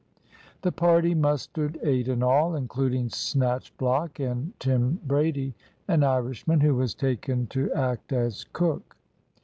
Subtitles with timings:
[0.63, 5.53] The party mustered eight in all, including Snatchblock and Tim Brady,
[5.87, 8.97] an Irishman, who was taken to act as cook.